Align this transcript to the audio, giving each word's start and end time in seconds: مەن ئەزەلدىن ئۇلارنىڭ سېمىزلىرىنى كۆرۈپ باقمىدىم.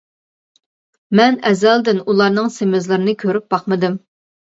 مەن 1.19 1.35
ئەزەلدىن 1.49 1.99
ئۇلارنىڭ 2.05 2.47
سېمىزلىرىنى 2.55 3.15
كۆرۈپ 3.25 3.47
باقمىدىم. 3.55 4.01